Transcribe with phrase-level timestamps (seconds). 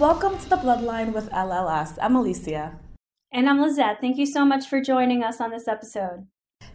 [0.00, 1.98] Welcome to the Bloodline with LLS.
[2.02, 2.76] I'm Alicia.
[3.32, 4.00] And I'm Lizette.
[4.00, 6.26] Thank you so much for joining us on this episode.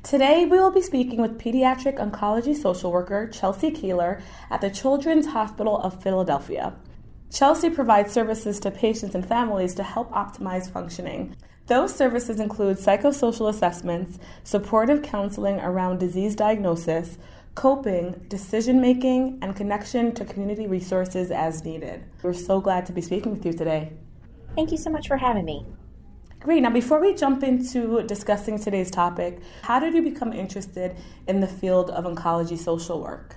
[0.03, 5.27] Today, we will be speaking with pediatric oncology social worker Chelsea Keeler at the Children's
[5.27, 6.73] Hospital of Philadelphia.
[7.29, 11.35] Chelsea provides services to patients and families to help optimize functioning.
[11.67, 17.17] Those services include psychosocial assessments, supportive counseling around disease diagnosis,
[17.55, 22.03] coping, decision making, and connection to community resources as needed.
[22.23, 23.93] We're so glad to be speaking with you today.
[24.55, 25.65] Thank you so much for having me.
[26.39, 26.61] Great.
[26.61, 30.95] Now, before we jump into discussing today's topic, how did you become interested
[31.27, 33.35] in the field of oncology social work?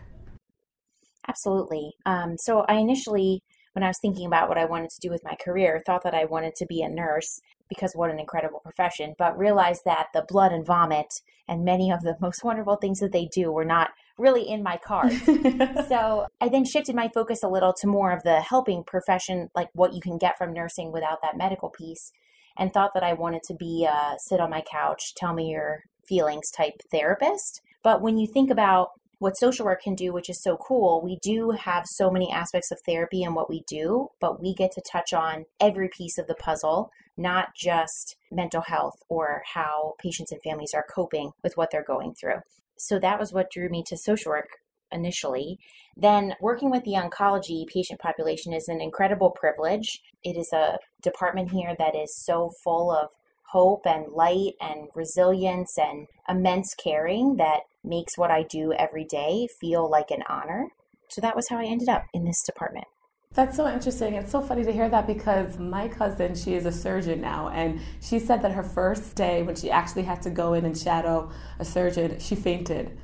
[1.27, 1.93] Absolutely.
[2.07, 5.25] Um, so, I initially, when I was thinking about what I wanted to do with
[5.25, 9.15] my career, thought that I wanted to be a nurse because what an incredible profession,
[9.19, 11.13] but realized that the blood and vomit
[11.49, 13.91] and many of the most wonderful things that they do were not
[14.23, 15.20] really in my cards.
[15.89, 19.69] so I then shifted my focus a little to more of the helping profession, like
[19.75, 22.12] what you can get from nursing without that medical piece,
[22.56, 25.81] and thought that I wanted to be a sit on my couch, tell me your
[26.06, 27.61] feelings type therapist.
[27.83, 31.17] But when you think about what social work can do, which is so cool, we
[31.23, 34.83] do have so many aspects of therapy in what we do, but we get to
[34.91, 40.41] touch on every piece of the puzzle, not just mental health or how patients and
[40.43, 42.41] families are coping with what they're going through.
[42.82, 44.48] So that was what drew me to social work
[44.91, 45.59] initially.
[45.97, 50.00] Then, working with the oncology patient population is an incredible privilege.
[50.25, 53.10] It is a department here that is so full of
[53.53, 59.47] hope and light and resilience and immense caring that makes what I do every day
[59.60, 60.69] feel like an honor.
[61.09, 62.87] So that was how I ended up in this department.
[63.34, 64.12] That's so interesting.
[64.15, 67.81] It's so funny to hear that because my cousin, she is a surgeon now, and
[68.03, 71.31] she said that her first day when she actually had to go in and shadow
[71.59, 72.98] a surgeon, she fainted.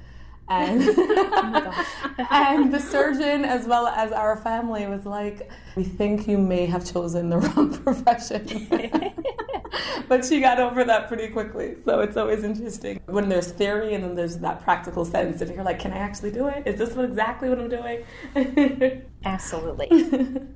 [0.49, 1.87] And, oh
[2.31, 6.91] and the surgeon, as well as our family, was like, We think you may have
[6.91, 8.67] chosen the wrong profession.
[10.09, 11.77] but she got over that pretty quickly.
[11.85, 15.65] So it's always interesting when there's theory and then there's that practical sense, and you're
[15.65, 16.63] like, Can I actually do it?
[16.67, 19.03] Is this what, exactly what I'm doing?
[19.25, 20.47] Absolutely.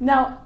[0.00, 0.40] Now,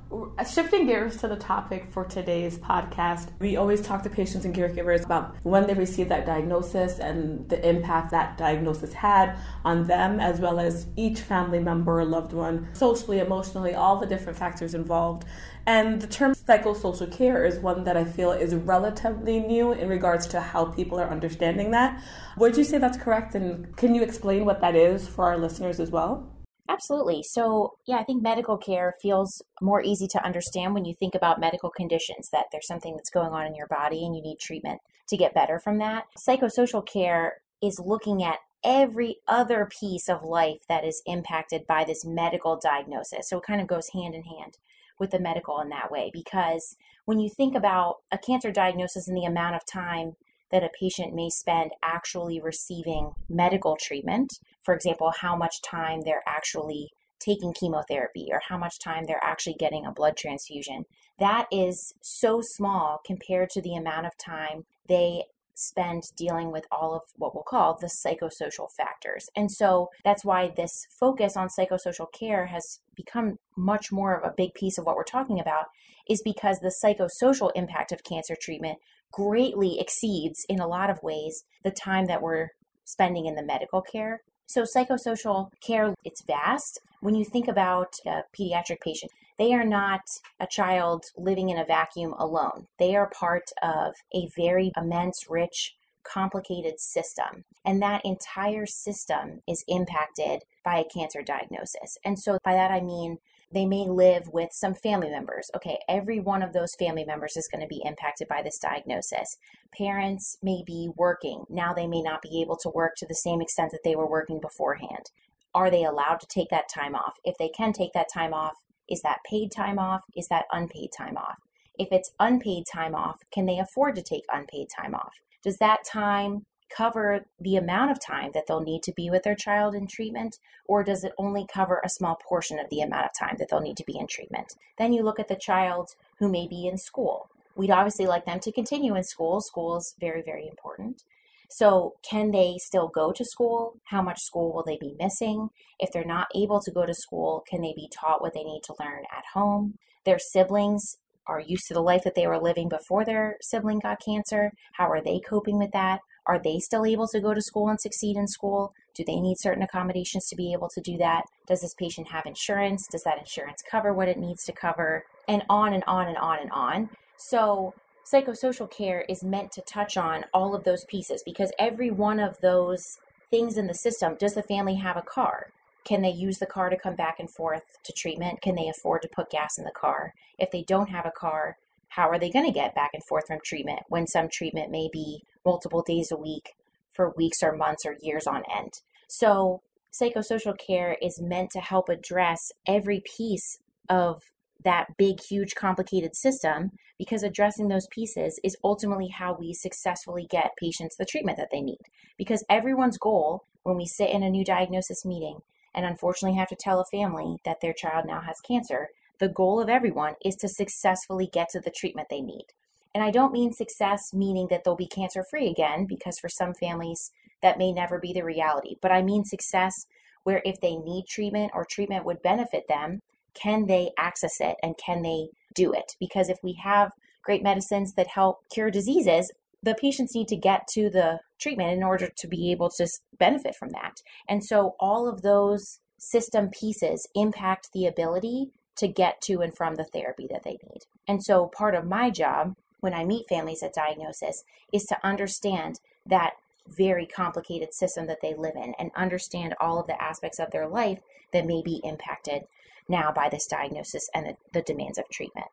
[0.47, 5.07] shifting gears to the topic for today's podcast, we always talk to patients and caregivers
[5.07, 10.39] about when they received that diagnosis and the impact that diagnosis had on them, as
[10.39, 15.25] well as each family member or loved one, socially, emotionally, all the different factors involved.
[15.67, 20.27] And the term psychosocial care is one that I feel is relatively new in regards
[20.29, 22.03] to how people are understanding that.
[22.37, 23.35] Would you say that's correct?
[23.35, 26.29] And can you explain what that is for our listeners as well?
[26.69, 27.23] Absolutely.
[27.23, 31.41] So, yeah, I think medical care feels more easy to understand when you think about
[31.41, 34.83] medical conditions that there's something that's going on in your body and you need treatment
[35.09, 36.05] to get better from that.
[36.19, 42.05] Psychosocial care is looking at every other piece of life that is impacted by this
[42.05, 43.31] medical diagnosis.
[43.31, 44.59] So, it kind of goes hand in hand
[44.99, 46.77] with the medical in that way because
[47.07, 50.17] when you think about a cancer diagnosis and the amount of time
[50.51, 54.31] that a patient may spend actually receiving medical treatment.
[54.63, 59.57] For example, how much time they're actually taking chemotherapy or how much time they're actually
[59.59, 60.85] getting a blood transfusion.
[61.19, 66.95] That is so small compared to the amount of time they spend dealing with all
[66.95, 69.29] of what we'll call the psychosocial factors.
[69.35, 74.35] And so that's why this focus on psychosocial care has become much more of a
[74.37, 75.67] big piece of what we're talking about,
[76.09, 78.79] is because the psychosocial impact of cancer treatment
[79.13, 82.49] greatly exceeds, in a lot of ways, the time that we're
[82.85, 84.23] spending in the medical care.
[84.47, 86.81] So, psychosocial care, it's vast.
[87.01, 90.01] When you think about a pediatric patient, they are not
[90.41, 92.67] a child living in a vacuum alone.
[92.79, 97.45] They are part of a very immense, rich, complicated system.
[97.65, 101.99] And that entire system is impacted by a cancer diagnosis.
[102.05, 103.19] And so, by that I mean
[103.53, 105.51] they may live with some family members.
[105.57, 109.39] Okay, every one of those family members is going to be impacted by this diagnosis.
[109.77, 111.45] Parents may be working.
[111.49, 114.09] Now they may not be able to work to the same extent that they were
[114.09, 115.11] working beforehand.
[115.55, 117.15] Are they allowed to take that time off?
[117.25, 118.55] If they can take that time off,
[118.89, 120.03] is that paid time off?
[120.17, 121.37] Is that unpaid time off?
[121.79, 125.13] If it's unpaid time off, can they afford to take unpaid time off?
[125.43, 126.45] Does that time
[126.75, 130.37] cover the amount of time that they'll need to be with their child in treatment,
[130.67, 133.61] or does it only cover a small portion of the amount of time that they'll
[133.61, 134.55] need to be in treatment?
[134.79, 137.31] Then you look at the child who may be in school.
[137.57, 139.41] We'd obviously like them to continue in school.
[139.41, 141.03] School is very, very important.
[141.51, 143.79] So, can they still go to school?
[143.85, 145.49] How much school will they be missing?
[145.81, 148.61] If they're not able to go to school, can they be taught what they need
[148.65, 149.79] to learn at home?
[150.05, 154.01] Their siblings are used to the life that they were living before their sibling got
[154.05, 154.53] cancer.
[154.75, 156.01] How are they coping with that?
[156.29, 158.75] Are they still able to go to school and succeed in school?
[158.95, 161.25] Do they need certain accommodations to be able to do that?
[161.47, 162.87] Does this patient have insurance?
[162.87, 165.05] Does that insurance cover what it needs to cover?
[165.27, 166.91] And on and on and on and on.
[167.17, 167.75] So,
[168.13, 172.39] psychosocial care is meant to touch on all of those pieces because every one of
[172.43, 172.99] those
[173.31, 175.47] things in the system does the family have a car?
[175.85, 178.43] Can they use the car to come back and forth to treatment?
[178.43, 180.13] Can they afford to put gas in the car?
[180.39, 181.57] If they don't have a car,
[181.89, 184.89] how are they going to get back and forth from treatment when some treatment may
[184.93, 186.55] be multiple days a week
[186.91, 188.73] for weeks or months or years on end?
[189.09, 189.63] So,
[189.93, 193.59] psychosocial care is meant to help address every piece
[193.89, 194.21] of
[194.65, 200.57] that big, huge, complicated system because addressing those pieces is ultimately how we successfully get
[200.61, 201.79] patients the treatment that they need.
[202.17, 205.39] Because everyone's goal when we sit in a new diagnosis meeting
[205.75, 209.61] and unfortunately have to tell a family that their child now has cancer the goal
[209.61, 212.47] of everyone is to successfully get to the treatment they need.
[212.95, 216.55] And I don't mean success meaning that they'll be cancer free again, because for some
[216.55, 217.11] families
[217.43, 218.77] that may never be the reality.
[218.83, 219.87] But I mean success
[220.25, 223.01] where if they need treatment or treatment would benefit them,
[223.35, 225.93] can they access it and can they do it?
[226.01, 226.91] Because if we have
[227.23, 229.33] great medicines that help cure diseases,
[229.63, 232.87] the patients need to get to the treatment in order to be able to
[233.19, 233.97] benefit from that.
[234.29, 239.75] And so all of those system pieces impact the ability to get to and from
[239.75, 240.83] the therapy that they need.
[241.07, 245.81] And so part of my job when I meet families at diagnosis is to understand
[246.07, 246.35] that
[246.67, 250.69] very complicated system that they live in and understand all of the aspects of their
[250.69, 251.01] life
[251.33, 252.43] that may be impacted
[252.89, 255.47] now by this diagnosis and the, the demands of treatment.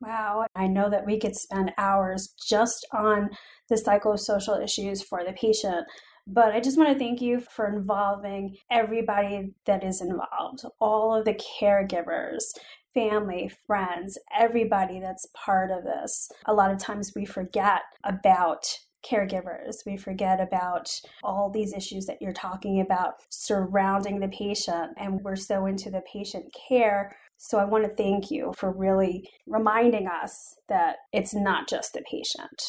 [0.00, 3.30] Wow, I know that we could spend hours just on
[3.68, 5.86] the psychosocial issues for the patient,
[6.26, 11.26] but I just want to thank you for involving everybody that is involved, all of
[11.26, 12.44] the caregivers,
[12.94, 16.28] family, friends, everybody that's part of this.
[16.46, 18.66] A lot of times we forget about
[19.08, 19.76] caregivers.
[19.86, 20.90] We forget about
[21.22, 26.02] all these issues that you're talking about surrounding the patient, and we're so into the
[26.12, 27.16] patient care.
[27.38, 32.02] So I want to thank you for really reminding us that it's not just the
[32.02, 32.62] patient.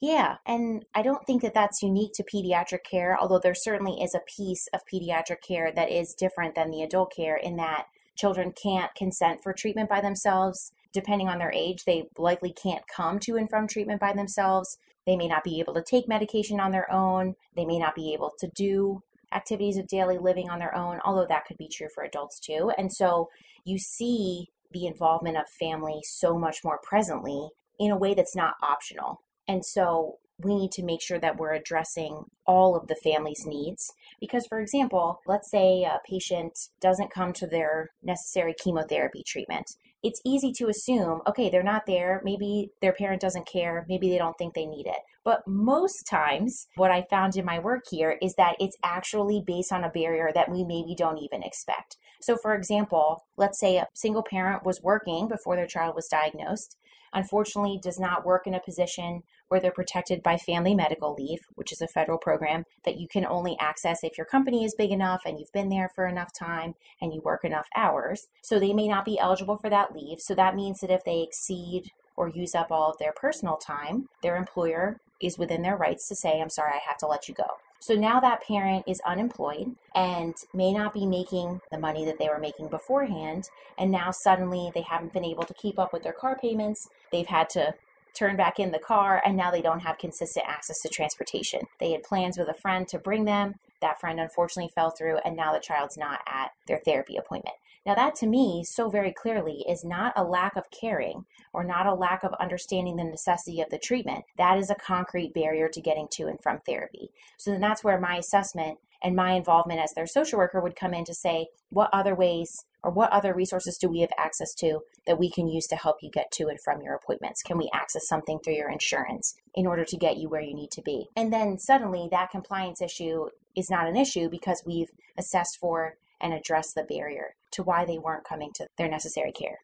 [0.00, 4.14] Yeah, and I don't think that that's unique to pediatric care, although there certainly is
[4.14, 7.86] a piece of pediatric care that is different than the adult care in that
[8.18, 10.72] children can't consent for treatment by themselves.
[10.92, 14.78] Depending on their age, they likely can't come to and from treatment by themselves.
[15.06, 17.34] They may not be able to take medication on their own.
[17.56, 21.26] They may not be able to do activities of daily living on their own, although
[21.28, 22.72] that could be true for adults too.
[22.76, 23.28] And so
[23.64, 27.48] you see the involvement of family so much more presently
[27.78, 29.22] in a way that's not optional.
[29.46, 33.92] And so we need to make sure that we're addressing all of the family's needs.
[34.20, 39.66] Because, for example, let's say a patient doesn't come to their necessary chemotherapy treatment.
[40.02, 42.20] It's easy to assume, okay, they're not there.
[42.24, 43.84] Maybe their parent doesn't care.
[43.88, 45.00] Maybe they don't think they need it.
[45.28, 49.70] But most times, what I found in my work here is that it's actually based
[49.70, 51.98] on a barrier that we maybe don't even expect.
[52.22, 56.78] So, for example, let's say a single parent was working before their child was diagnosed
[57.12, 61.72] unfortunately does not work in a position where they're protected by family medical leave, which
[61.72, 65.20] is a federal program that you can only access if your company is big enough
[65.26, 68.28] and you've been there for enough time and you work enough hours.
[68.42, 70.20] So they may not be eligible for that leave.
[70.20, 74.08] So that means that if they exceed or use up all of their personal time,
[74.22, 77.34] their employer is within their rights to say, I'm sorry, I have to let you
[77.34, 77.58] go.
[77.80, 82.28] So now that parent is unemployed and may not be making the money that they
[82.28, 83.48] were making beforehand.
[83.78, 86.88] And now suddenly they haven't been able to keep up with their car payments.
[87.12, 87.74] They've had to
[88.14, 91.60] turn back in the car and now they don't have consistent access to transportation.
[91.78, 93.54] They had plans with a friend to bring them.
[93.80, 97.56] That friend unfortunately fell through and now the child's not at their therapy appointment.
[97.86, 101.86] Now, that to me, so very clearly, is not a lack of caring or not
[101.86, 104.24] a lack of understanding the necessity of the treatment.
[104.36, 107.10] That is a concrete barrier to getting to and from therapy.
[107.38, 110.92] So then that's where my assessment and my involvement as their social worker would come
[110.92, 114.80] in to say, what other ways or what other resources do we have access to
[115.06, 117.42] that we can use to help you get to and from your appointments?
[117.42, 120.70] Can we access something through your insurance in order to get you where you need
[120.72, 121.08] to be?
[121.16, 126.32] And then suddenly that compliance issue is not an issue because we've assessed for and
[126.32, 129.58] addressed the barrier to why they weren't coming to their necessary care.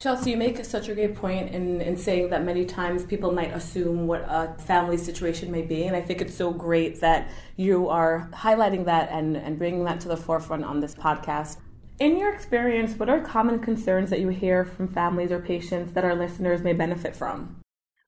[0.00, 3.54] Chelsea, you make such a great point in, in saying that many times people might
[3.54, 5.84] assume what a family situation may be.
[5.84, 10.00] And I think it's so great that you are highlighting that and, and bringing that
[10.00, 11.58] to the forefront on this podcast.
[12.02, 16.04] In your experience, what are common concerns that you hear from families or patients that
[16.04, 17.60] our listeners may benefit from?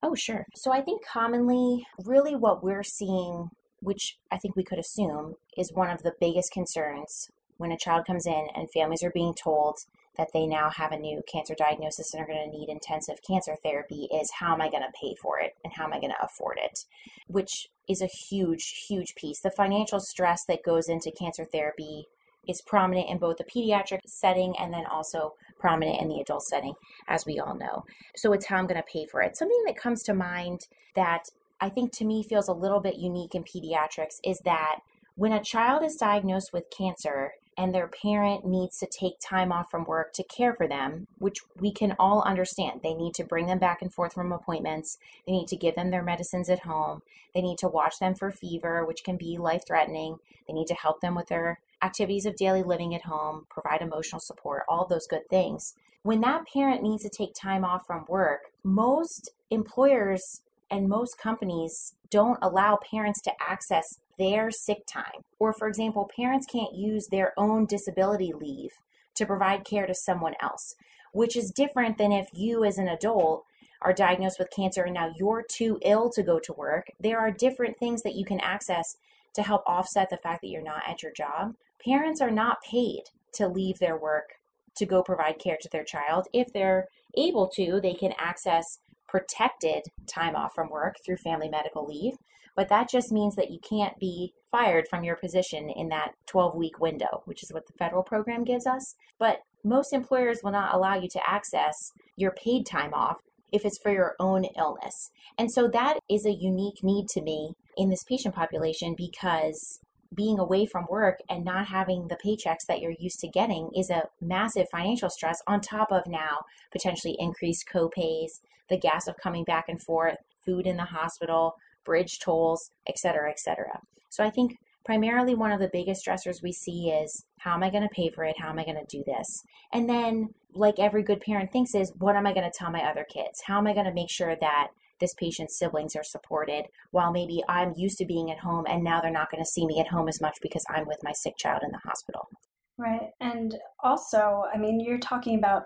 [0.02, 0.46] Oh, sure.
[0.56, 5.72] So I think commonly, really what we're seeing, which I think we could assume, is
[5.72, 9.76] one of the biggest concerns when a child comes in and families are being told
[10.16, 13.54] that they now have a new cancer diagnosis and are going to need intensive cancer
[13.62, 16.10] therapy is how am I going to pay for it and how am I going
[16.10, 16.80] to afford it,
[17.28, 19.38] which is a huge, huge piece.
[19.38, 22.08] The financial stress that goes into cancer therapy
[22.48, 26.74] is prominent in both the pediatric setting and then also prominent in the adult setting,
[27.08, 27.84] as we all know.
[28.16, 29.36] So it's how I'm going to pay for it.
[29.36, 33.34] Something that comes to mind that I think to me feels a little bit unique
[33.34, 34.80] in pediatrics is that
[35.16, 39.70] when a child is diagnosed with cancer, and their parent needs to take time off
[39.70, 42.80] from work to care for them, which we can all understand.
[42.82, 44.98] They need to bring them back and forth from appointments.
[45.26, 47.02] They need to give them their medicines at home.
[47.34, 50.18] They need to watch them for fever, which can be life threatening.
[50.46, 54.20] They need to help them with their activities of daily living at home, provide emotional
[54.20, 55.74] support, all those good things.
[56.02, 61.94] When that parent needs to take time off from work, most employers and most companies
[62.10, 65.22] don't allow parents to access their sick time.
[65.38, 68.70] Or, for example, parents can't use their own disability leave
[69.14, 70.74] to provide care to someone else,
[71.12, 73.44] which is different than if you, as an adult,
[73.82, 76.86] are diagnosed with cancer and now you're too ill to go to work.
[76.98, 78.96] There are different things that you can access
[79.34, 81.54] to help offset the fact that you're not at your job.
[81.84, 83.02] Parents are not paid
[83.34, 84.34] to leave their work
[84.76, 86.26] to go provide care to their child.
[86.32, 91.86] If they're able to, they can access protected time off from work through family medical
[91.86, 92.14] leave.
[92.56, 96.54] But that just means that you can't be fired from your position in that 12
[96.56, 98.94] week window, which is what the federal program gives us.
[99.18, 103.18] But most employers will not allow you to access your paid time off
[103.52, 105.10] if it's for your own illness.
[105.38, 109.80] And so that is a unique need to me in this patient population because
[110.14, 113.90] being away from work and not having the paychecks that you're used to getting is
[113.90, 119.44] a massive financial stress on top of now potentially increased co-pays, the gas of coming
[119.44, 123.80] back and forth, food in the hospital, bridge tolls, etc., etc.
[124.08, 127.70] So I think primarily one of the biggest stressors we see is how am I
[127.70, 128.38] going to pay for it?
[128.38, 129.42] How am I going to do this?
[129.72, 132.82] And then, like every good parent thinks, is what am I going to tell my
[132.82, 133.42] other kids?
[133.46, 134.68] How am I going to make sure that
[135.00, 139.00] this patient's siblings are supported while maybe I'm used to being at home and now
[139.00, 141.34] they're not going to see me at home as much because I'm with my sick
[141.38, 142.28] child in the hospital?
[142.76, 143.10] Right.
[143.20, 145.64] And also, I mean, you're talking about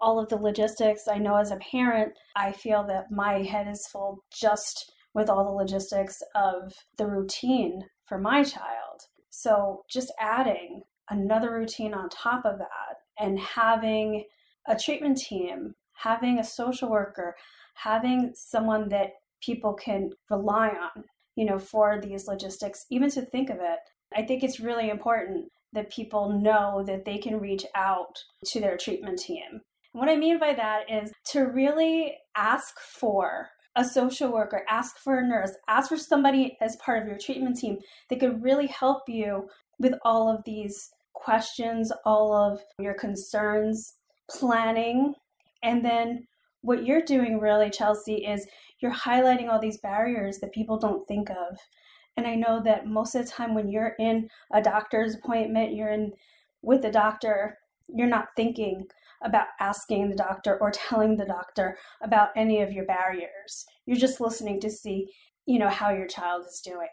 [0.00, 1.08] all of the logistics.
[1.08, 5.44] I know as a parent, I feel that my head is full just with all
[5.44, 9.00] the logistics of the routine for my child.
[9.30, 14.24] So just adding another routine on top of that and having
[14.66, 17.34] a treatment team, having a social worker,
[17.76, 19.10] having someone that
[19.42, 21.04] people can rely on,
[21.36, 23.78] you know, for these logistics, even to think of it.
[24.14, 28.16] I think it's really important that people know that they can reach out
[28.46, 29.60] to their treatment team.
[29.92, 35.18] What I mean by that is to really ask for a social worker, ask for
[35.18, 37.78] a nurse, ask for somebody as part of your treatment team
[38.08, 43.94] that could really help you with all of these questions, all of your concerns,
[44.30, 45.14] planning.
[45.62, 46.26] And then
[46.66, 48.46] what you're doing really, Chelsea, is
[48.80, 51.58] you're highlighting all these barriers that people don't think of.
[52.16, 55.92] And I know that most of the time when you're in a doctor's appointment, you're
[55.92, 56.12] in
[56.62, 57.58] with a doctor,
[57.88, 58.84] you're not thinking
[59.22, 63.64] about asking the doctor or telling the doctor about any of your barriers.
[63.86, 65.12] You're just listening to see,
[65.46, 66.88] you know, how your child is doing.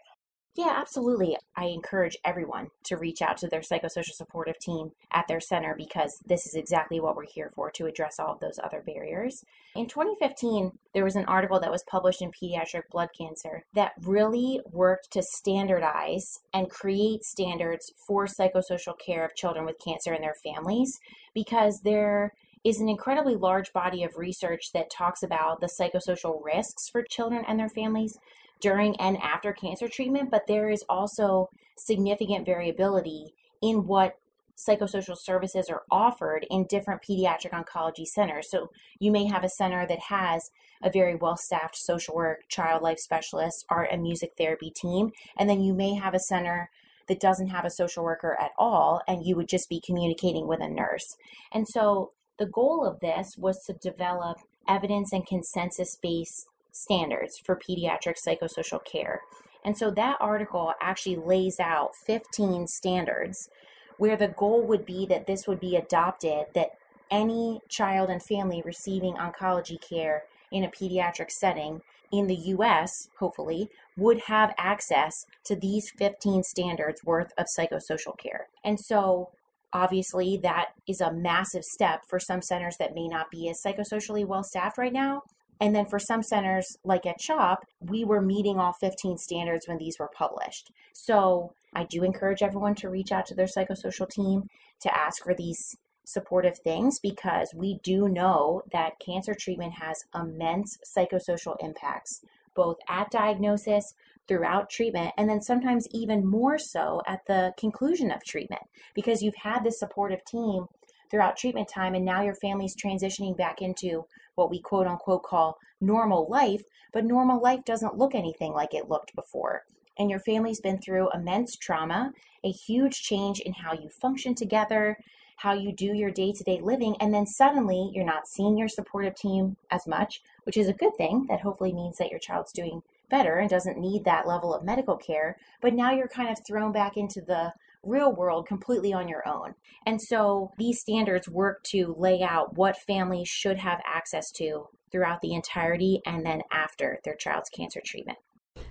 [0.56, 1.36] Yeah, absolutely.
[1.56, 6.22] I encourage everyone to reach out to their psychosocial supportive team at their center because
[6.24, 9.44] this is exactly what we're here for to address all of those other barriers.
[9.74, 14.60] In 2015, there was an article that was published in Pediatric Blood Cancer that really
[14.70, 20.36] worked to standardize and create standards for psychosocial care of children with cancer and their
[20.44, 21.00] families
[21.34, 22.32] because there
[22.62, 27.44] is an incredibly large body of research that talks about the psychosocial risks for children
[27.46, 28.16] and their families
[28.64, 34.14] during and after cancer treatment, but there is also significant variability in what
[34.56, 38.50] psychosocial services are offered in different pediatric oncology centers.
[38.50, 40.48] So you may have a center that has
[40.82, 45.50] a very well staffed social work, child life specialist, art and music therapy team, and
[45.50, 46.70] then you may have a center
[47.06, 50.62] that doesn't have a social worker at all, and you would just be communicating with
[50.62, 51.16] a nurse.
[51.52, 57.56] And so the goal of this was to develop evidence and consensus based standards for
[57.56, 59.22] pediatric psychosocial care.
[59.64, 63.48] And so that article actually lays out 15 standards
[63.96, 66.72] where the goal would be that this would be adopted, that
[67.10, 73.70] any child and family receiving oncology care in a pediatric setting in the US, hopefully,
[73.96, 78.48] would have access to these 15 standards worth of psychosocial care.
[78.64, 79.30] And so
[79.72, 84.26] obviously that is a massive step for some centers that may not be as psychosocially
[84.26, 85.22] well staffed right now.
[85.60, 89.78] And then for some centers, like at CHOP, we were meeting all 15 standards when
[89.78, 90.70] these were published.
[90.92, 94.48] So I do encourage everyone to reach out to their psychosocial team
[94.80, 100.76] to ask for these supportive things because we do know that cancer treatment has immense
[100.96, 102.20] psychosocial impacts,
[102.54, 103.94] both at diagnosis,
[104.26, 108.62] throughout treatment, and then sometimes even more so at the conclusion of treatment
[108.94, 110.66] because you've had this supportive team
[111.10, 115.58] throughout treatment time and now your family's transitioning back into what we quote unquote call
[115.80, 116.62] normal life,
[116.92, 119.64] but normal life doesn't look anything like it looked before.
[119.98, 122.12] And your family's been through immense trauma,
[122.42, 124.98] a huge change in how you function together,
[125.36, 128.68] how you do your day to day living, and then suddenly you're not seeing your
[128.68, 131.26] supportive team as much, which is a good thing.
[131.28, 134.96] That hopefully means that your child's doing better and doesn't need that level of medical
[134.96, 135.36] care.
[135.60, 137.52] But now you're kind of thrown back into the
[137.86, 139.54] real world completely on your own.
[139.86, 145.20] And so these standards work to lay out what families should have access to throughout
[145.20, 148.18] the entirety and then after their child's cancer treatment.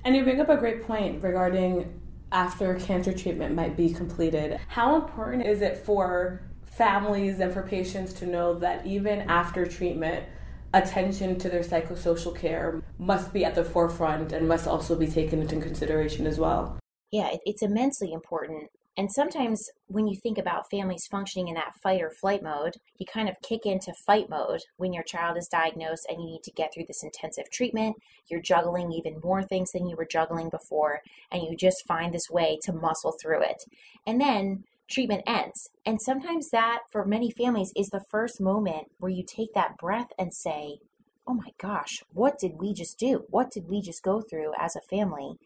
[0.06, 2.00] And you bring up a great point regarding
[2.32, 4.60] after cancer treatment might be completed.
[4.68, 10.26] How important is it for families and for patients to know that even after treatment,
[10.74, 15.42] attention to their psychosocial care must be at the forefront and must also be taken
[15.42, 16.80] into consideration as well.
[17.12, 18.72] Yeah, it's immensely important.
[18.96, 23.08] And sometimes when you think about families functioning in that fight or flight mode, you
[23.12, 26.52] kind of kick into fight mode when your child is diagnosed and you need to
[26.52, 27.96] get through this intensive treatment.
[28.30, 32.30] You're juggling even more things than you were juggling before, and you just find this
[32.30, 33.64] way to muscle through it.
[34.06, 35.70] And then treatment ends.
[35.86, 40.10] And sometimes that, for many families, is the first moment where you take that breath
[40.20, 40.78] and say,
[41.26, 43.24] Oh my gosh, what did we just do?
[43.30, 45.38] What did we just go through as a family?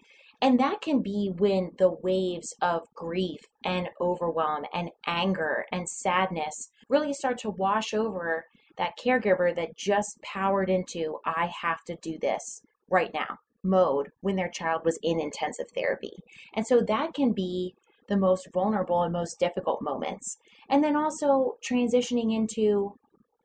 [0.41, 6.69] And that can be when the waves of grief and overwhelm and anger and sadness
[6.89, 8.45] really start to wash over
[8.77, 14.35] that caregiver that just powered into, I have to do this right now mode when
[14.35, 16.13] their child was in intensive therapy.
[16.53, 17.73] And so that can be
[18.07, 20.37] the most vulnerable and most difficult moments.
[20.69, 22.93] And then also transitioning into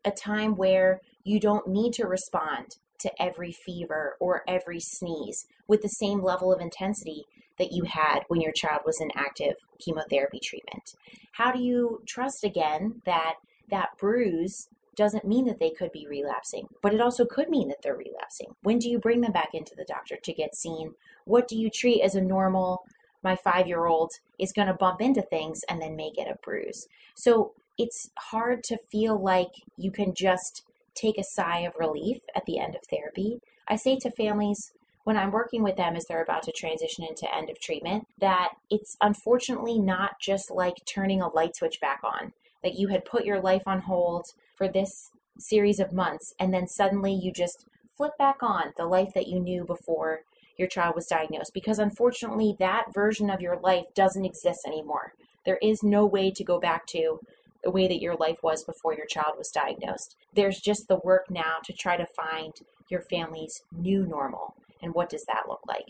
[0.05, 5.82] a time where you don't need to respond to every fever or every sneeze with
[5.82, 7.24] the same level of intensity
[7.58, 10.94] that you had when your child was in active chemotherapy treatment.
[11.32, 13.34] How do you trust again that
[13.70, 17.78] that bruise doesn't mean that they could be relapsing, but it also could mean that
[17.82, 18.48] they're relapsing.
[18.62, 20.92] When do you bring them back into the doctor to get seen?
[21.24, 22.84] What do you treat as a normal
[23.22, 26.38] my five year old is going to bump into things and then may get a
[26.42, 26.86] bruise.
[27.14, 32.44] So it's hard to feel like you can just take a sigh of relief at
[32.46, 33.40] the end of therapy.
[33.68, 34.72] I say to families
[35.05, 38.52] when I'm working with them as they're about to transition into end of treatment that
[38.70, 43.24] it's unfortunately not just like turning a light switch back on, that you had put
[43.24, 48.12] your life on hold for this series of months and then suddenly you just flip
[48.18, 50.20] back on the life that you knew before
[50.59, 55.14] your child was diagnosed because unfortunately that version of your life doesn't exist anymore.
[55.44, 57.18] There is no way to go back to
[57.62, 60.16] the way that your life was before your child was diagnosed.
[60.35, 62.53] There's just the work now to try to find
[62.90, 64.55] your family's new normal.
[64.83, 65.87] And what does that look like?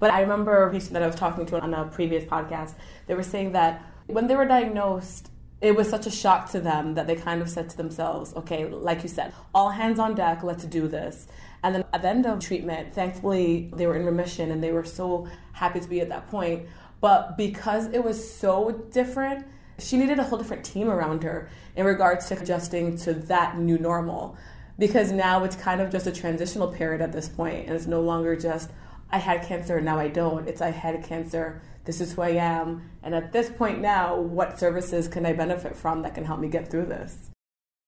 [0.00, 2.74] But I remember a patient that I was talking to on a previous podcast,
[3.06, 6.94] they were saying that when they were diagnosed, it was such a shock to them
[6.94, 10.42] that they kind of said to themselves, okay, like you said, all hands on deck,
[10.42, 11.26] let's do this.
[11.62, 14.84] And then at the end of treatment, thankfully, they were in remission and they were
[14.84, 16.68] so happy to be at that point.
[17.00, 19.46] But because it was so different,
[19.78, 23.78] she needed a whole different team around her in regards to adjusting to that new
[23.78, 24.36] normal.
[24.78, 28.00] Because now it's kind of just a transitional period at this point, and it's no
[28.00, 28.70] longer just,
[29.10, 30.48] I had cancer, and now I don't.
[30.48, 32.90] It's, I had cancer, this is who I am.
[33.02, 36.48] And at this point now, what services can I benefit from that can help me
[36.48, 37.30] get through this?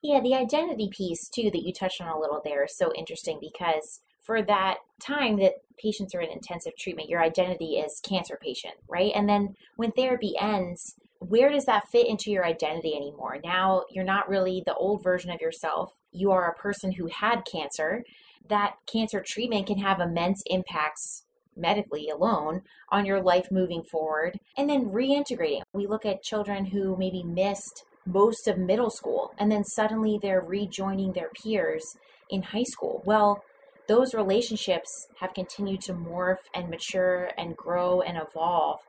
[0.03, 3.38] Yeah, the identity piece too that you touched on a little there is so interesting
[3.40, 8.75] because for that time that patients are in intensive treatment, your identity is cancer patient,
[8.89, 9.12] right?
[9.15, 13.39] And then when therapy ends, where does that fit into your identity anymore?
[13.43, 15.93] Now you're not really the old version of yourself.
[16.12, 18.05] You are a person who had cancer.
[18.49, 21.25] That cancer treatment can have immense impacts
[21.57, 25.62] medically alone on your life moving forward and then reintegrating.
[25.73, 30.45] We look at children who maybe missed most of middle school and then suddenly they're
[30.47, 31.83] rejoining their peers
[32.31, 33.03] in high school.
[33.05, 33.43] Well,
[33.88, 38.81] those relationships have continued to morph and mature and grow and evolve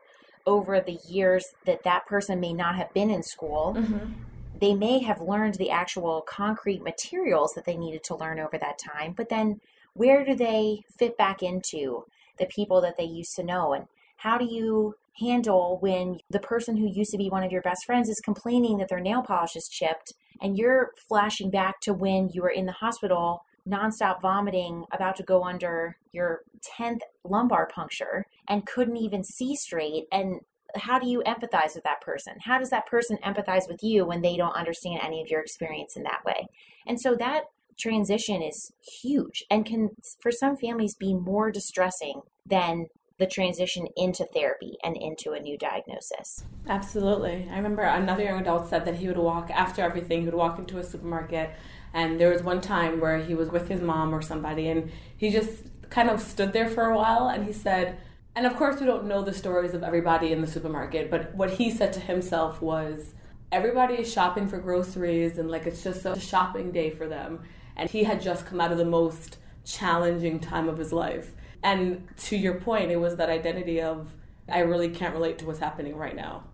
[0.46, 3.74] over the years that that person may not have been in school.
[3.76, 4.12] Mm-hmm.
[4.60, 8.78] They may have learned the actual concrete materials that they needed to learn over that
[8.78, 9.60] time, but then
[9.94, 12.04] where do they fit back into
[12.38, 13.72] the people that they used to know?
[13.72, 17.62] And how do you handle when the person who used to be one of your
[17.62, 21.92] best friends is complaining that their nail polish is chipped and you're flashing back to
[21.92, 26.42] when you were in the hospital nonstop vomiting, about to go under your
[26.78, 30.04] 10th lumbar puncture, and couldn't even see straight.
[30.10, 30.40] And
[30.74, 32.34] how do you empathize with that person?
[32.44, 35.96] How does that person empathize with you when they don't understand any of your experience
[35.96, 36.48] in that way?
[36.86, 37.44] And so that
[37.78, 42.86] transition is huge and can, for some families, be more distressing than
[43.18, 46.44] the transition into therapy and into a new diagnosis.
[46.68, 47.48] Absolutely.
[47.50, 50.58] I remember another young adult said that he would walk after everything, he would walk
[50.58, 51.50] into a supermarket
[51.98, 55.30] and there was one time where he was with his mom or somebody, and he
[55.30, 57.98] just kind of stood there for a while and he said,
[58.36, 61.50] and of course, we don't know the stories of everybody in the supermarket, but what
[61.50, 63.14] he said to himself was,
[63.50, 67.40] everybody is shopping for groceries and like it's just a shopping day for them.
[67.74, 71.32] And he had just come out of the most challenging time of his life.
[71.64, 74.14] And to your point, it was that identity of,
[74.48, 76.44] I really can't relate to what's happening right now.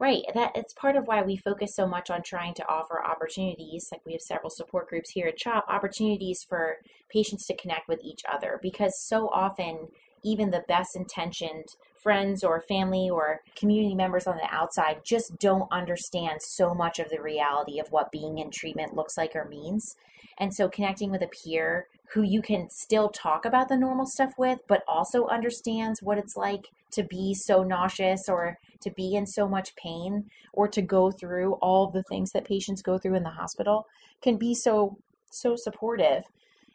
[0.00, 0.22] Right.
[0.32, 3.90] That it's part of why we focus so much on trying to offer opportunities.
[3.92, 6.78] Like we have several support groups here at CHOP, opportunities for
[7.10, 9.88] patients to connect with each other because so often
[10.22, 11.66] even the best intentioned
[12.02, 17.10] friends or family or community members on the outside just don't understand so much of
[17.10, 19.96] the reality of what being in treatment looks like or means.
[20.38, 24.32] And so connecting with a peer who you can still talk about the normal stuff
[24.38, 29.26] with, but also understands what it's like to be so nauseous or to be in
[29.26, 33.22] so much pain or to go through all the things that patients go through in
[33.22, 33.86] the hospital
[34.22, 34.98] can be so
[35.30, 36.24] so supportive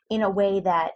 [0.09, 0.91] in a way that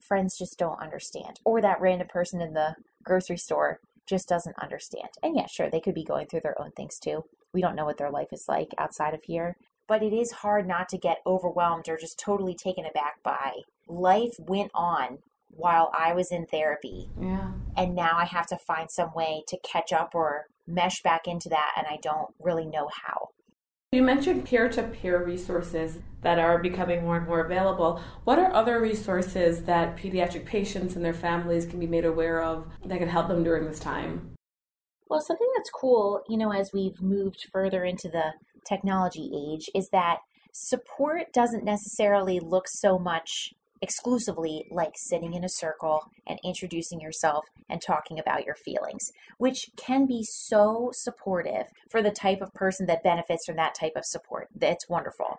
[0.00, 5.08] friends just don't understand or that random person in the grocery store just doesn't understand.
[5.22, 7.24] And yeah, sure, they could be going through their own things too.
[7.52, 9.56] We don't know what their life is like outside of here,
[9.88, 13.52] but it is hard not to get overwhelmed or just totally taken aback by
[13.88, 15.18] life went on
[15.50, 17.10] while I was in therapy.
[17.20, 17.52] Yeah.
[17.76, 21.48] And now I have to find some way to catch up or mesh back into
[21.48, 23.30] that, and I don't really know how.
[23.92, 28.00] You mentioned peer to peer resources that are becoming more and more available.
[28.22, 32.68] What are other resources that pediatric patients and their families can be made aware of
[32.84, 34.36] that can help them during this time?
[35.08, 38.34] Well, something that's cool, you know, as we've moved further into the
[38.64, 40.18] technology age, is that
[40.52, 47.46] support doesn't necessarily look so much exclusively like sitting in a circle and introducing yourself
[47.68, 52.86] and talking about your feelings, which can be so supportive for the type of person
[52.86, 54.48] that benefits from that type of support.
[54.60, 55.38] It's wonderful.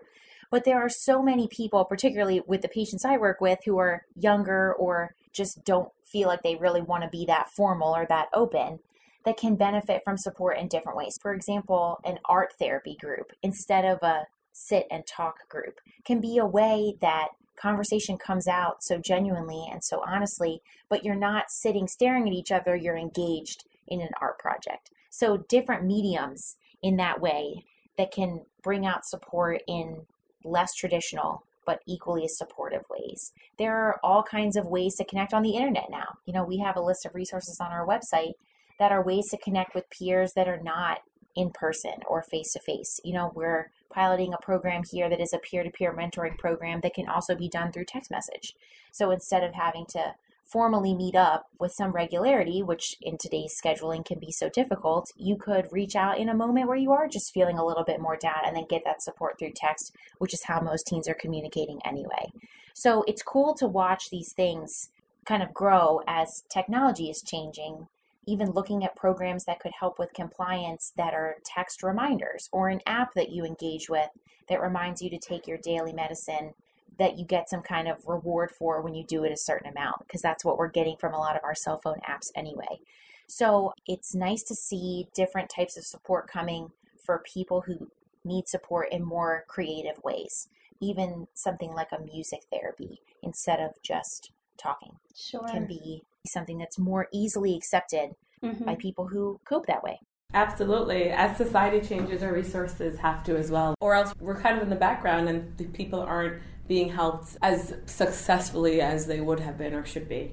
[0.50, 4.02] But there are so many people, particularly with the patients I work with, who are
[4.16, 8.28] younger or just don't feel like they really want to be that formal or that
[8.34, 8.80] open,
[9.24, 11.18] that can benefit from support in different ways.
[11.22, 16.38] For example, an art therapy group instead of a sit and talk group can be
[16.38, 17.30] a way that
[17.62, 22.52] conversation comes out so genuinely and so honestly, but you're not sitting staring at each
[22.52, 24.90] other, you're engaged in an art project.
[25.10, 27.66] So, different mediums in that way
[27.98, 30.06] that can bring out support in
[30.44, 33.32] less traditional but equally supportive ways.
[33.58, 36.18] There are all kinds of ways to connect on the internet now.
[36.26, 38.34] You know, we have a list of resources on our website
[38.80, 41.00] that are ways to connect with peers that are not
[41.36, 43.00] in person or face to face.
[43.04, 46.82] You know, we're piloting a program here that is a peer to peer mentoring program
[46.82, 48.56] that can also be done through text message.
[48.92, 54.06] So instead of having to formally meet up with some regularity, which in today's scheduling
[54.06, 57.34] can be so difficult, you could reach out in a moment where you are just
[57.34, 60.44] feeling a little bit more down and then get that support through text, which is
[60.44, 62.32] how most teens are communicating anyway.
[62.74, 64.90] So it's cool to watch these things
[65.26, 67.88] kind of grow as technology is changing
[68.32, 72.80] even looking at programs that could help with compliance that are text reminders or an
[72.86, 74.10] app that you engage with
[74.48, 76.54] that reminds you to take your daily medicine
[76.98, 80.00] that you get some kind of reward for when you do it a certain amount
[80.00, 82.80] because that's what we're getting from a lot of our cell phone apps anyway.
[83.28, 86.72] So it's nice to see different types of support coming
[87.04, 87.90] for people who
[88.24, 90.48] need support in more creative ways,
[90.80, 95.48] even something like a music therapy instead of just talking sure.
[95.48, 98.12] can be something that's more easily accepted
[98.44, 98.64] mm-hmm.
[98.64, 100.00] by people who cope that way.
[100.34, 101.10] Absolutely.
[101.10, 103.76] As society changes, our resources have to as well.
[103.82, 107.76] Or else we're kind of in the background and the people aren't being helped as
[107.86, 110.32] successfully as they would have been or should be.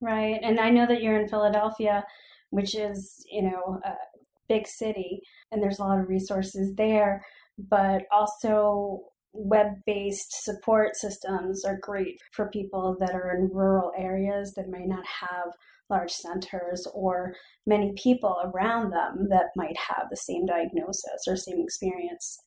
[0.00, 0.40] Right.
[0.42, 2.04] And I know that you're in Philadelphia,
[2.50, 3.92] which is, you know, a
[4.48, 5.20] big city,
[5.52, 7.24] and there's a lot of resources there,
[7.56, 9.00] but also
[9.34, 14.86] web based support systems are great for people that are in rural areas that may
[14.86, 15.52] not have
[15.90, 17.34] large centers or
[17.66, 22.38] many people around them that might have the same diagnosis or same experience.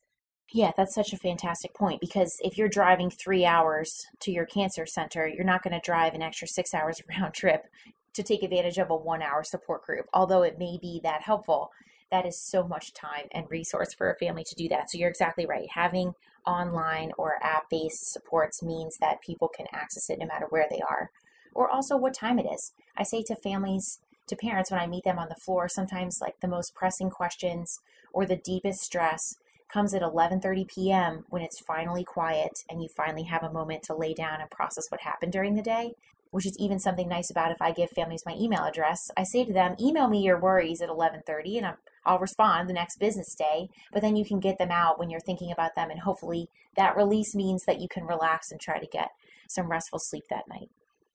[0.52, 4.86] Yeah, that's such a fantastic point because if you're driving three hours to your cancer
[4.86, 7.66] center, you're not going to drive an extra six hours round trip
[8.14, 10.06] to take advantage of a one hour support group.
[10.14, 11.70] Although it may be that helpful,
[12.10, 14.90] that is so much time and resource for a family to do that.
[14.90, 15.68] So you're exactly right.
[15.74, 16.14] Having
[16.46, 20.80] online or app based supports means that people can access it no matter where they
[20.80, 21.10] are
[21.54, 22.72] or also what time it is.
[22.96, 26.40] I say to families, to parents when I meet them on the floor, sometimes like
[26.40, 27.80] the most pressing questions
[28.12, 29.36] or the deepest stress
[29.68, 31.24] comes at 11:30 p.m.
[31.28, 34.90] when it's finally quiet and you finally have a moment to lay down and process
[34.90, 35.94] what happened during the day.
[36.30, 39.10] Which is even something nice about if I give families my email address.
[39.16, 42.98] I say to them, email me your worries at 11:30 and I'll respond the next
[42.98, 46.00] business day, but then you can get them out when you're thinking about them and
[46.00, 49.10] hopefully that release means that you can relax and try to get
[49.48, 50.70] some restful sleep that night.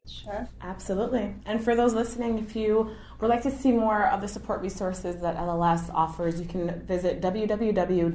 [0.05, 1.33] Sure, absolutely.
[1.45, 5.21] And for those listening, if you would like to see more of the support resources
[5.21, 8.13] that LLS offers, you can visit www.lls.org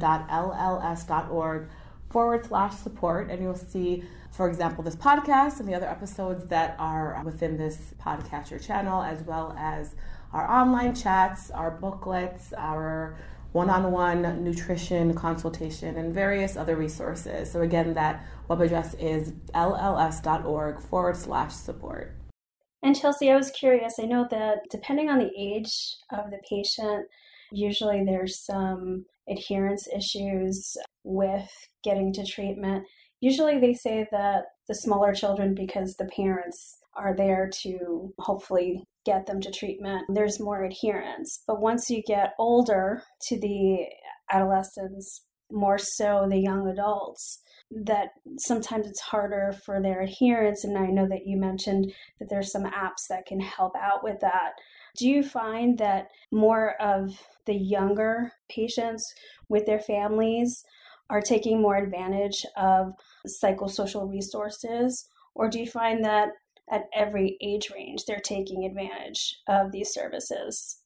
[2.11, 4.05] forward slash support, and you'll see,
[4.39, 9.21] for example, this podcast and the other episodes that are within this podcatcher channel, as
[9.25, 9.97] well as
[10.33, 13.19] our online chats, our booklets, our
[13.51, 17.51] one on one nutrition consultation, and various other resources.
[17.51, 22.15] So, again, that web address is lls.org forward slash support.
[22.85, 23.95] And Chelsea, I was curious.
[23.99, 27.09] I know that depending on the age of the patient,
[27.51, 31.51] usually there's some adherence issues with
[31.83, 32.85] getting to treatment.
[33.21, 39.27] Usually they say that the smaller children, because the parents are there to hopefully get
[39.27, 41.43] them to treatment, there's more adherence.
[41.47, 43.87] But once you get older to the
[44.31, 50.65] adolescents, more so the young adults, that sometimes it's harder for their adherence.
[50.65, 54.21] And I know that you mentioned that there's some apps that can help out with
[54.21, 54.53] that.
[54.97, 59.05] Do you find that more of the younger patients
[59.49, 60.65] with their families
[61.11, 62.93] are taking more advantage of
[63.27, 65.09] psychosocial resources?
[65.35, 66.31] Or do you find that
[66.71, 70.79] at every age range they're taking advantage of these services?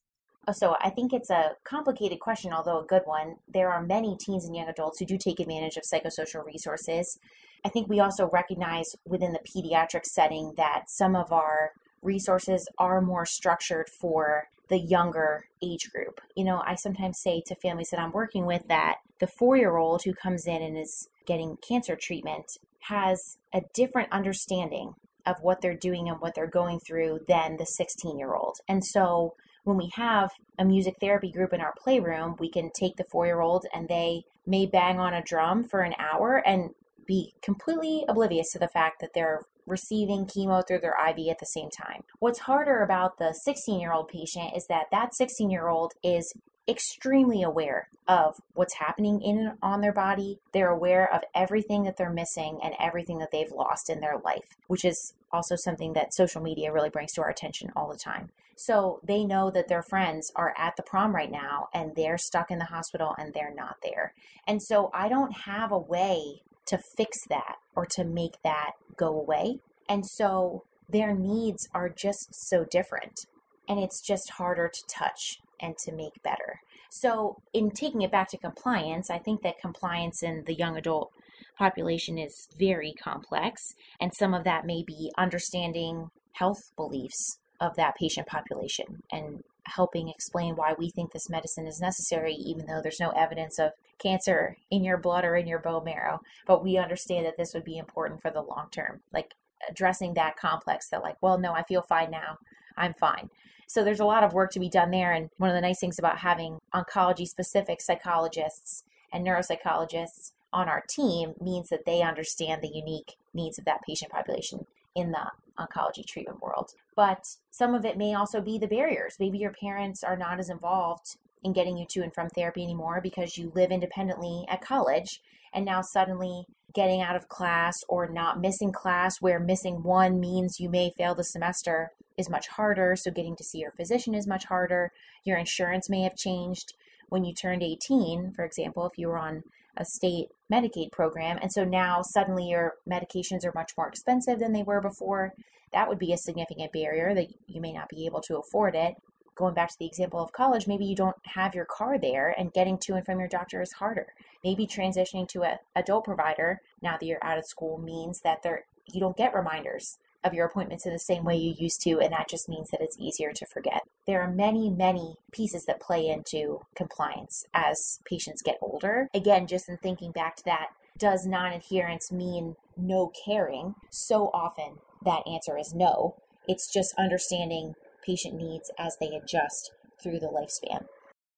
[0.48, 3.37] Oh, so I think it's a complicated question, although a good one.
[3.52, 7.18] There are many teens and young adults who do take advantage of psychosocial resources.
[7.64, 11.70] I think we also recognize within the pediatric setting that some of our
[12.02, 16.22] resources are more structured for the younger age group.
[16.35, 19.76] You know, I sometimes say to families that I'm working with that the four year
[19.76, 22.46] old who comes in and is getting cancer treatment
[22.88, 24.94] has a different understanding
[25.26, 28.56] of what they're doing and what they're going through than the 16 year old.
[28.66, 32.96] And so when we have a music therapy group in our playroom, we can take
[32.96, 36.70] the four year old and they may bang on a drum for an hour and
[37.06, 41.46] be completely oblivious to the fact that they're receiving chemo through their IV at the
[41.46, 42.03] same time.
[42.18, 46.35] What's harder about the 16 year old patient is that that 16 year old is
[46.68, 50.38] extremely aware of what's happening in and on their body.
[50.53, 54.57] They're aware of everything that they're missing and everything that they've lost in their life,
[54.68, 58.31] which is also something that social media really brings to our attention all the time.
[58.57, 62.51] So they know that their friends are at the prom right now and they're stuck
[62.51, 64.14] in the hospital and they're not there.
[64.46, 69.09] And so I don't have a way to fix that or to make that go
[69.09, 69.59] away.
[69.88, 73.27] And so their needs are just so different.
[73.68, 76.61] And it's just harder to touch and to make better.
[76.90, 81.11] So, in taking it back to compliance, I think that compliance in the young adult
[81.57, 83.62] population is very complex,
[84.01, 90.09] and some of that may be understanding health beliefs of that patient population and helping
[90.09, 94.57] explain why we think this medicine is necessary, even though there's no evidence of cancer
[94.70, 96.20] in your blood or in your bone marrow.
[96.46, 99.35] But we understand that this would be important for the long term, like
[99.68, 102.38] addressing that complex that, like, well, no, I feel fine now,
[102.77, 103.31] I'm fine.
[103.68, 105.12] So there's a lot of work to be done there.
[105.12, 110.83] And one of the nice things about having oncology specific psychologists and neuropsychologists on our
[110.88, 116.05] team means that they understand the unique needs of that patient population in the oncology
[116.07, 116.70] treatment world.
[116.96, 119.16] But some of it may also be the barriers.
[119.18, 123.00] Maybe your parents are not as involved in getting you to and from therapy anymore
[123.02, 125.20] because you live independently at college
[125.52, 130.61] and now suddenly getting out of class or not missing class where missing one means
[130.61, 132.96] you may fail the semester is much harder.
[132.96, 134.92] So getting to see your physician is much harder.
[135.24, 136.74] Your insurance may have changed.
[137.09, 139.42] when you turned 18, for example, if you were on
[139.76, 144.52] a state Medicaid program, and so now suddenly your medications are much more expensive than
[144.52, 145.32] they were before,
[145.72, 148.94] that would be a significant barrier that you may not be able to afford it.
[149.35, 152.52] Going back to the example of college, maybe you don't have your car there and
[152.52, 154.08] getting to and from your doctor is harder.
[154.44, 158.64] Maybe transitioning to an adult provider now that you're out of school means that there
[158.92, 162.12] you don't get reminders of your appointments in the same way you used to, and
[162.12, 163.82] that just means that it's easier to forget.
[164.06, 169.08] There are many, many pieces that play into compliance as patients get older.
[169.14, 173.74] Again, just in thinking back to that, does non adherence mean no caring?
[173.90, 176.16] So often that answer is no.
[176.46, 180.87] It's just understanding patient needs as they adjust through the lifespan.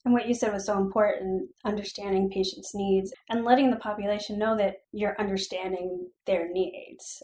[0.04, 4.56] And what you said was so important understanding patients' needs and letting the population know
[4.56, 7.22] that you're understanding their needs.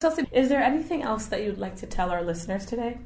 [0.00, 2.98] Chelsea, is there anything else that you'd like to tell our listeners today?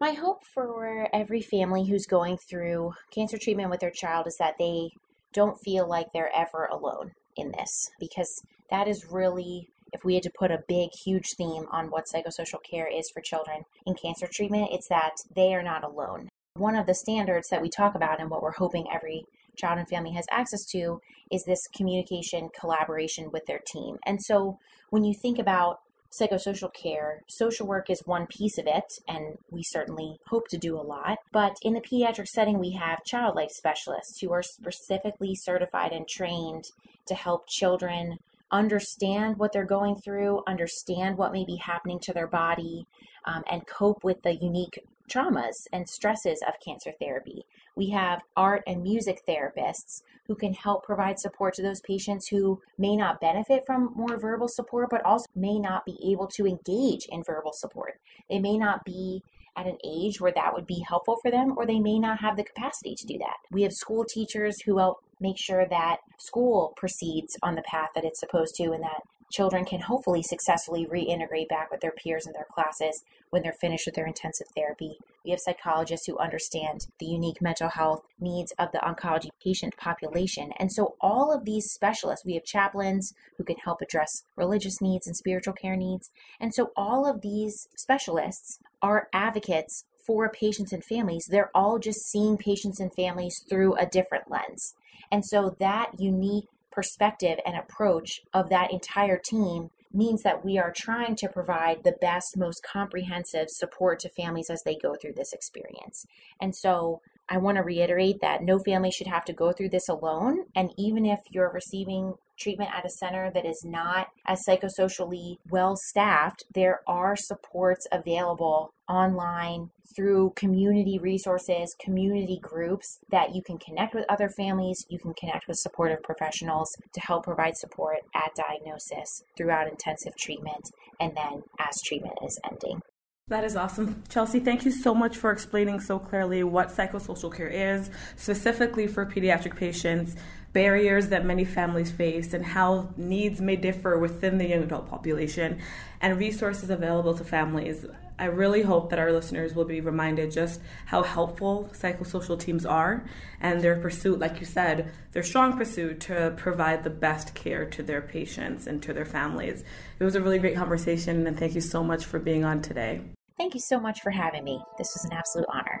[0.00, 4.54] My hope for every family who's going through cancer treatment with their child is that
[4.58, 4.88] they
[5.34, 10.22] don't feel like they're ever alone in this because that is really if we had
[10.22, 14.26] to put a big huge theme on what psychosocial care is for children in cancer
[14.30, 18.20] treatment it's that they are not alone one of the standards that we talk about
[18.20, 19.24] and what we're hoping every
[19.56, 24.58] child and family has access to is this communication collaboration with their team and so
[24.90, 25.78] when you think about
[26.12, 27.22] psychosocial care.
[27.28, 31.18] Social work is one piece of it, and we certainly hope to do a lot.
[31.32, 36.06] But in the pediatric setting, we have child life specialists who are specifically certified and
[36.06, 36.70] trained
[37.06, 38.18] to help children
[38.50, 42.86] understand what they're going through, understand what may be happening to their body,
[43.24, 44.78] um, and cope with the unique
[45.12, 47.44] traumas and stresses of cancer therapy.
[47.76, 52.60] We have art and music therapists who can help provide support to those patients who
[52.78, 57.06] may not benefit from more verbal support, but also may not be able to engage
[57.08, 58.00] in verbal support.
[58.30, 59.22] They may not be
[59.56, 62.36] at an age where that would be helpful for them, or they may not have
[62.36, 63.36] the capacity to do that.
[63.50, 68.04] We have school teachers who help make sure that school proceeds on the path that
[68.04, 72.34] it's supposed to and that children can hopefully successfully reintegrate back with their peers and
[72.34, 74.98] their classes when they're finished with their intensive therapy.
[75.24, 80.52] We have psychologists who understand the unique mental health needs of the oncology patient population.
[80.58, 85.06] And so, all of these specialists, we have chaplains who can help address religious needs
[85.06, 86.10] and spiritual care needs.
[86.38, 91.26] And so, all of these specialists are advocates for patients and families.
[91.30, 94.74] They're all just seeing patients and families through a different lens.
[95.10, 100.72] And so, that unique perspective and approach of that entire team means that we are
[100.74, 105.32] trying to provide the best, most comprehensive support to families as they go through this
[105.32, 106.06] experience.
[106.40, 109.88] And so I want to reiterate that no family should have to go through this
[109.88, 110.46] alone.
[110.54, 115.76] And even if you're receiving treatment at a center that is not as psychosocially well
[115.76, 123.94] staffed, there are supports available online through community resources, community groups that you can connect
[123.94, 129.22] with other families, you can connect with supportive professionals to help provide support at diagnosis
[129.36, 132.80] throughout intensive treatment and then as treatment is ending.
[133.28, 134.02] That is awesome.
[134.08, 139.06] Chelsea, thank you so much for explaining so clearly what psychosocial care is, specifically for
[139.06, 140.16] pediatric patients,
[140.52, 145.60] barriers that many families face, and how needs may differ within the young adult population,
[146.00, 147.86] and resources available to families.
[148.18, 153.04] I really hope that our listeners will be reminded just how helpful psychosocial teams are
[153.40, 157.82] and their pursuit, like you said, their strong pursuit to provide the best care to
[157.82, 159.64] their patients and to their families.
[159.98, 163.00] It was a really great conversation, and thank you so much for being on today.
[163.38, 164.62] Thank you so much for having me.
[164.78, 165.80] This was an absolute honor.